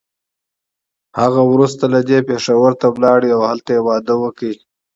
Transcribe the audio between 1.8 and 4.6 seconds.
له دې پېښور ته لاړه او هلته يې واده وکړ.